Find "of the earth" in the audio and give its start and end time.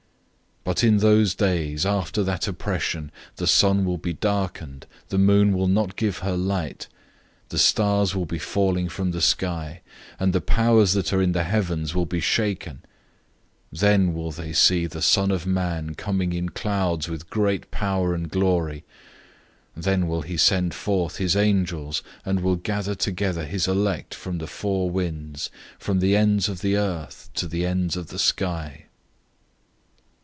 26.47-27.31